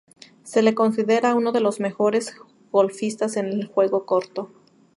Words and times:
Se 0.41 0.63
le 0.63 0.73
considera 0.73 1.35
uno 1.35 1.51
de 1.51 1.59
los 1.59 1.79
mejores 1.79 2.33
golfistas 2.71 3.37
en 3.37 3.45
el 3.49 3.67
juego 3.67 4.07
corto. 4.07 4.49